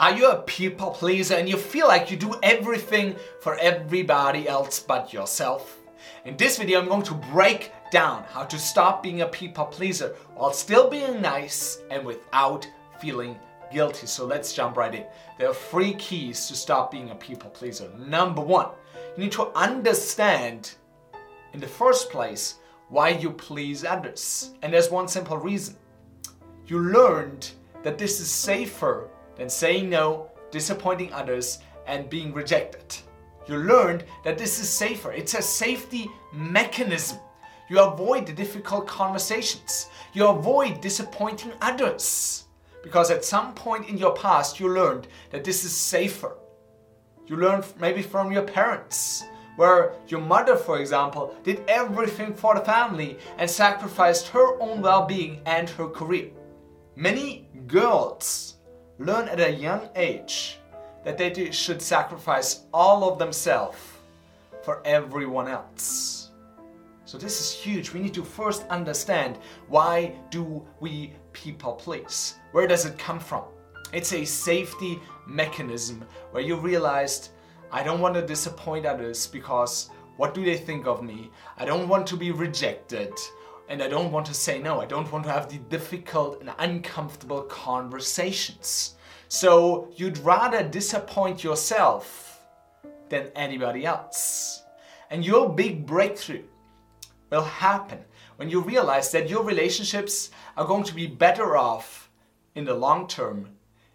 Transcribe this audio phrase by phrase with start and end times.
[0.00, 4.80] Are you a people pleaser and you feel like you do everything for everybody else
[4.80, 5.76] but yourself?
[6.24, 10.16] In this video, I'm going to break down how to stop being a people pleaser
[10.36, 12.66] while still being nice and without
[12.98, 13.38] feeling
[13.70, 14.06] guilty.
[14.06, 15.04] So let's jump right in.
[15.38, 17.90] There are three keys to stop being a people pleaser.
[17.98, 18.70] Number one,
[19.18, 20.76] you need to understand
[21.52, 22.54] in the first place
[22.88, 24.54] why you please others.
[24.62, 25.76] And there's one simple reason.
[26.68, 27.50] You learned
[27.82, 29.10] that this is safer
[29.40, 32.94] than saying no, disappointing others, and being rejected.
[33.48, 35.12] You learned that this is safer.
[35.12, 37.18] It's a safety mechanism.
[37.70, 39.88] You avoid the difficult conversations.
[40.12, 42.44] You avoid disappointing others.
[42.82, 46.36] Because at some point in your past, you learned that this is safer.
[47.26, 49.24] You learned maybe from your parents,
[49.56, 55.06] where your mother, for example, did everything for the family and sacrificed her own well
[55.06, 56.28] being and her career.
[56.94, 58.56] Many girls
[59.00, 60.58] learn at a young age
[61.04, 63.78] that they should sacrifice all of themselves
[64.62, 66.30] for everyone else.
[67.06, 67.92] So this is huge.
[67.92, 72.34] We need to first understand why do we people please?
[72.52, 73.44] Where does it come from?
[73.92, 77.30] It's a safety mechanism where you realized
[77.72, 81.30] I don't want to disappoint others because what do they think of me?
[81.56, 83.14] I don't want to be rejected
[83.70, 84.80] and I don't want to say no.
[84.80, 88.96] I don't want to have the difficult and uncomfortable conversations.
[89.32, 92.42] So you'd rather disappoint yourself
[93.10, 94.64] than anybody else.
[95.08, 96.42] And your big breakthrough
[97.30, 98.00] will happen
[98.38, 102.10] when you realize that your relationships are going to be better off
[102.56, 103.50] in the long term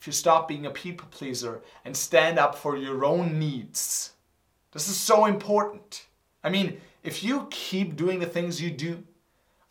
[0.00, 4.12] if you stop being a people pleaser and stand up for your own needs.
[4.72, 6.06] This is so important.
[6.42, 9.04] I mean, if you keep doing the things you do,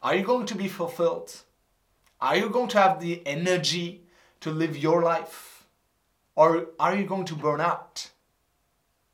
[0.03, 1.35] are you going to be fulfilled?
[2.21, 4.03] Are you going to have the energy
[4.41, 5.65] to live your life?
[6.35, 8.09] Or are you going to burn out?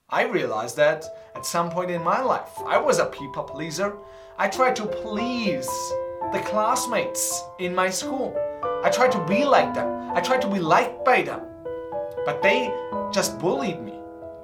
[0.10, 3.96] I realized that at some point in my life, I was a people pleaser.
[4.38, 5.68] I tried to please
[6.32, 8.38] the classmates in my school.
[8.84, 10.12] I tried to be like them.
[10.14, 11.42] I tried to be liked by them.
[12.26, 12.74] But they
[13.14, 13.94] just bullied me.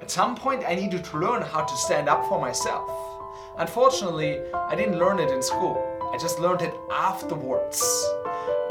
[0.00, 2.90] At some point, I needed to learn how to stand up for myself.
[3.58, 5.78] Unfortunately, I didn't learn it in school.
[6.12, 7.80] I just learned it afterwards.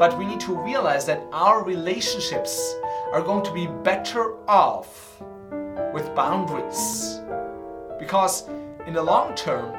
[0.00, 2.74] But we need to realize that our relationships
[3.12, 5.20] are going to be better off
[5.92, 7.20] with boundaries.
[7.98, 8.48] Because
[8.86, 9.72] in the long term,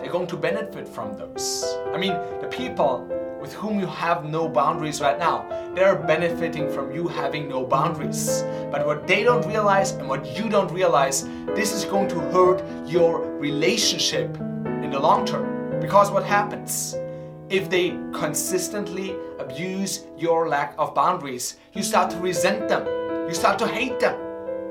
[0.00, 1.64] they're going to benefit from those.
[1.94, 3.06] I mean, the people
[3.40, 8.42] with whom you have no boundaries right now, they're benefiting from you having no boundaries.
[8.72, 12.60] But what they don't realize and what you don't realize, this is going to hurt
[12.88, 15.78] your relationship in the long term.
[15.80, 16.96] Because what happens?
[17.48, 19.16] If they consistently
[19.48, 22.84] abuse your lack of boundaries, you start to resent them.
[23.28, 24.16] You start to hate them.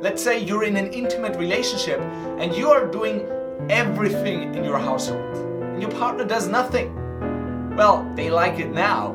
[0.01, 1.99] Let's say you're in an intimate relationship
[2.39, 3.27] and you are doing
[3.69, 5.35] everything in your household
[5.73, 6.93] and your partner does nothing.
[7.75, 9.13] Well, they like it now,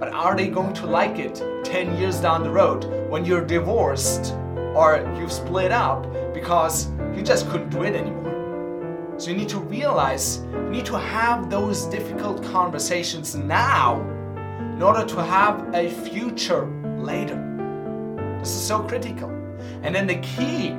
[0.00, 4.34] but are they going to like it 10 years down the road when you're divorced
[4.74, 9.14] or you've split up because you just couldn't do it anymore?
[9.16, 14.13] So you need to realize you need to have those difficult conversations now
[14.74, 16.66] in order to have a future
[16.98, 17.36] later.
[18.40, 19.30] This is so critical.
[19.84, 20.70] And then the key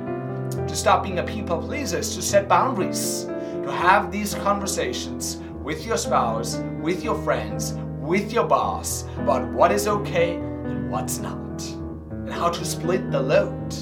[0.68, 5.86] to stop being a people pleaser is to set boundaries, to have these conversations with
[5.86, 11.66] your spouse, with your friends, with your boss about what is okay and what's not,
[12.10, 13.72] and how to split the load.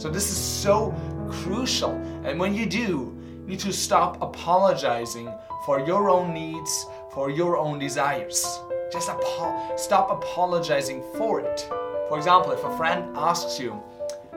[0.00, 0.94] So, this is so
[1.30, 1.90] crucial.
[2.24, 5.30] And when you do, you need to stop apologizing
[5.66, 8.58] for your own needs, for your own desires.
[8.92, 11.66] Just apo- stop apologizing for it.
[12.08, 13.82] For example, if a friend asks you,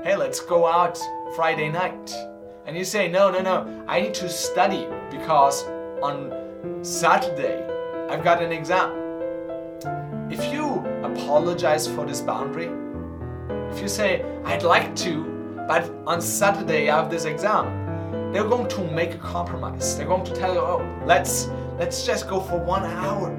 [0.03, 0.99] hey, let's go out
[1.35, 2.13] Friday night,
[2.65, 5.63] and you say, no, no, no, I need to study because
[6.01, 7.63] on Saturday
[8.09, 8.91] I've got an exam.
[10.31, 12.69] If you apologize for this boundary,
[13.71, 15.23] if you say, I'd like to,
[15.67, 19.97] but on Saturday I have this exam, they're going to make a compromise.
[19.97, 21.47] They're going to tell you, oh, let's
[21.77, 23.31] let's just go for one hour.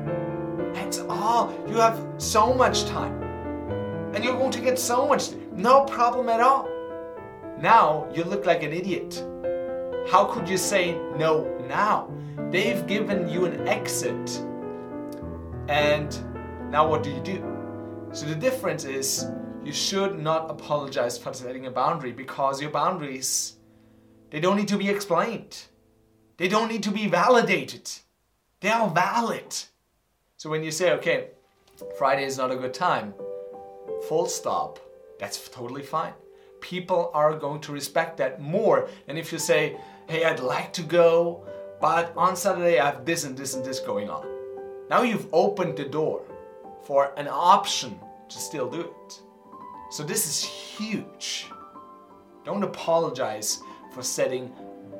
[0.74, 1.52] That's all.
[1.68, 3.22] You have so much time.
[4.14, 6.68] And you're going to get so much no problem at all.
[7.58, 9.22] Now you look like an idiot.
[10.10, 12.10] How could you say no now?
[12.50, 14.42] They've given you an exit.
[15.68, 16.10] And
[16.70, 17.44] now what do you do?
[18.12, 19.26] So the difference is
[19.62, 23.56] you should not apologize for setting a boundary because your boundaries
[24.30, 25.64] they don't need to be explained.
[26.36, 27.90] They don't need to be validated.
[28.60, 29.54] They are valid.
[30.40, 31.32] So when you say, okay,
[31.98, 33.12] Friday is not a good time,
[34.08, 34.78] full stop,
[35.18, 36.14] That's totally fine.
[36.62, 39.76] People are going to respect that more than if you say,
[40.08, 41.44] hey, I'd like to go,
[41.78, 44.24] but on Saturday I have this and this and this going on.
[44.88, 46.22] Now you've opened the door
[46.84, 48.00] for an option
[48.30, 49.20] to still do it.
[49.90, 51.50] So this is huge.
[52.46, 54.50] Don't apologize for setting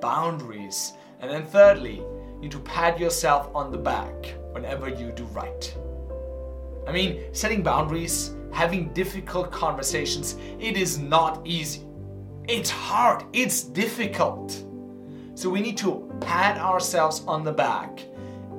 [0.02, 0.92] boundaries.
[1.20, 5.76] And then thirdly, you need to pat yourself on the back whenever you do right.
[6.86, 11.82] I mean, setting boundaries, having difficult conversations, it is not easy.
[12.48, 14.64] It's hard, it's difficult.
[15.34, 18.00] So we need to pat ourselves on the back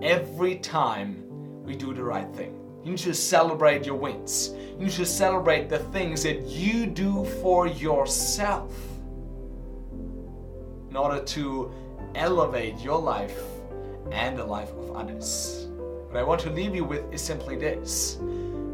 [0.02, 1.24] every time
[1.64, 2.58] we do the right thing.
[2.84, 4.54] You need to celebrate your wins.
[4.80, 8.74] You need to celebrate the things that you do for yourself
[10.90, 11.72] in order to
[12.16, 13.40] elevate your life
[14.12, 15.68] and the life of others.
[16.12, 18.19] What I want to leave you with is simply this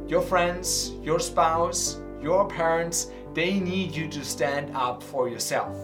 [0.08, 5.78] your friends, your spouse, your parents, they need you to stand up for yourself.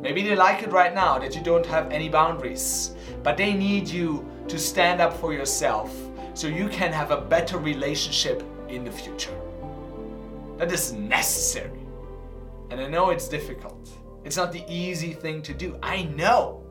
[0.00, 3.86] Maybe they like it right now that you don't have any boundaries, but they need
[3.86, 5.94] you to stand up for yourself
[6.32, 9.38] so you can have a better relationship in the future.
[10.56, 11.84] That is necessary.
[12.70, 13.90] And I know it's difficult.
[14.24, 15.78] It's not the easy thing to do.
[15.82, 16.63] I know.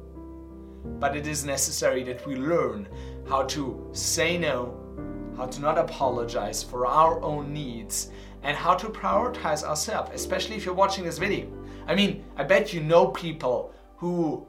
[0.83, 2.88] But it is necessary that we learn
[3.27, 4.77] how to say no,
[5.38, 8.12] how to not apologize for our own needs,
[8.44, 11.47] and how to prioritize ourselves, especially if you're watching this video.
[11.88, 14.45] I mean, I bet you know people who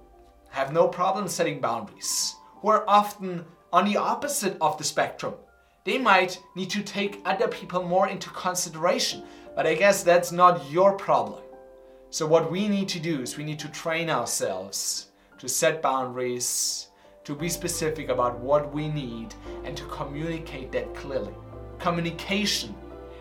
[0.50, 5.34] have no problem setting boundaries, who are often on the opposite of the spectrum.
[5.84, 9.22] They might need to take other people more into consideration,
[9.54, 11.42] but I guess that's not your problem.
[12.10, 15.08] So, what we need to do is we need to train ourselves
[15.38, 16.88] to set boundaries,
[17.24, 19.34] to be specific about what we need,
[19.64, 21.34] and to communicate that clearly.
[21.78, 22.74] Communication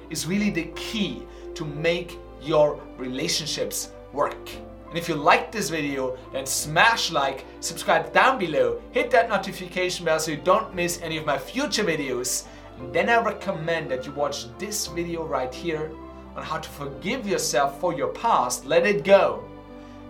[0.10, 1.24] is really the key
[1.56, 4.50] to make your relationships work.
[4.90, 10.06] And if you liked this video, then smash like, subscribe down below, hit that notification
[10.06, 12.46] bell so you don't miss any of my future videos.
[12.78, 15.92] And then I recommend that you watch this video right here
[16.36, 19.44] on how to forgive yourself for your past, let it go.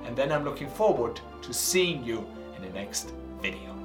[0.06, 2.26] And then I'm looking forward to seeing you
[2.56, 3.12] in the next
[3.42, 3.73] video.